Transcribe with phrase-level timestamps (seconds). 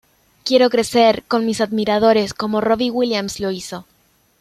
[0.43, 3.85] Quiero crecer con mis admiradores como Robbie Williams lo hizo.